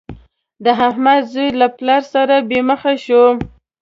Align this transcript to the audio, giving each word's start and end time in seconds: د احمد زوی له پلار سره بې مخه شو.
د 0.63 0.65
احمد 0.87 1.21
زوی 1.33 1.49
له 1.59 1.67
پلار 1.77 2.03
سره 2.13 2.35
بې 2.49 2.59
مخه 2.69 2.93
شو. 3.05 3.23